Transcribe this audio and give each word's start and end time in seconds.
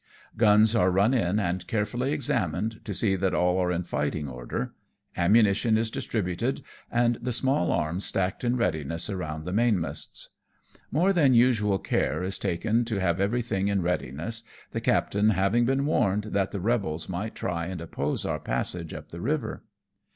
Guns 0.35 0.75
are 0.75 0.89
run 0.89 1.13
in 1.13 1.39
and 1.39 1.67
carefully 1.67 2.11
examined 2.11 2.81
to 2.85 2.93
see 2.95 3.15
that 3.17 3.35
all 3.35 3.59
are 3.61 3.71
in 3.71 3.83
fighting 3.83 4.27
order. 4.27 4.73
Ammunition 5.15 5.77
is 5.77 5.91
distributed, 5.91 6.63
and 6.89 7.19
the 7.21 7.31
small 7.31 7.71
arms 7.71 8.03
stacked 8.03 8.43
in 8.43 8.57
readiness 8.57 9.11
around 9.11 9.45
the 9.45 9.53
mainmasts. 9.53 10.29
More 10.91 11.13
than 11.13 11.35
usual 11.35 11.77
care 11.77 12.23
is 12.23 12.39
taken 12.39 12.83
to 12.85 12.99
have 12.99 13.21
everything 13.21 13.67
in 13.67 13.83
readiness, 13.83 14.41
the 14.71 14.81
captain 14.81 15.29
having 15.29 15.65
been 15.65 15.85
warned 15.85 16.23
that 16.31 16.49
the 16.49 16.57
222 16.57 16.65
AMONG 16.65 16.65
TYPHOONS 16.65 17.05
AND 17.05 17.11
PIRATE 17.11 17.35
CRAFT. 17.35 17.45
rebels 17.45 17.45
might 17.47 17.65
try 17.65 17.65
and 17.67 17.79
oppose 17.79 18.25
our 18.25 18.39
passage 18.39 18.95
up 18.95 19.09
the 19.09 19.21
river. 19.21 19.63